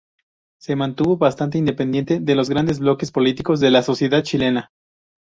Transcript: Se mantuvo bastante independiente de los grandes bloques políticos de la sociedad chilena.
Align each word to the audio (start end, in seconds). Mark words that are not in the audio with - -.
Se 0.59 0.75
mantuvo 0.75 1.15
bastante 1.17 1.59
independiente 1.59 2.19
de 2.19 2.33
los 2.33 2.49
grandes 2.49 2.79
bloques 2.79 3.11
políticos 3.11 3.59
de 3.59 3.69
la 3.69 3.83
sociedad 3.83 4.23
chilena. 4.23 4.71